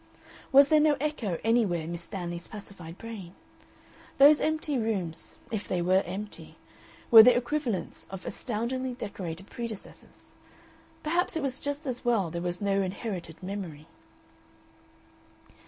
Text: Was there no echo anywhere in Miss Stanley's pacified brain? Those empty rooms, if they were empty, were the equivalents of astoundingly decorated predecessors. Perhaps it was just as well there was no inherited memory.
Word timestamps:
Was 0.51 0.69
there 0.69 0.79
no 0.79 0.97
echo 0.99 1.37
anywhere 1.43 1.81
in 1.81 1.91
Miss 1.91 2.01
Stanley's 2.01 2.47
pacified 2.47 2.97
brain? 2.97 3.35
Those 4.17 4.41
empty 4.41 4.75
rooms, 4.79 5.37
if 5.51 5.67
they 5.67 5.79
were 5.79 6.01
empty, 6.07 6.57
were 7.11 7.21
the 7.21 7.37
equivalents 7.37 8.07
of 8.09 8.25
astoundingly 8.25 8.95
decorated 8.95 9.51
predecessors. 9.51 10.31
Perhaps 11.03 11.35
it 11.35 11.43
was 11.43 11.59
just 11.59 11.85
as 11.85 12.03
well 12.03 12.31
there 12.31 12.41
was 12.41 12.61
no 12.63 12.81
inherited 12.81 13.43
memory. 13.43 13.87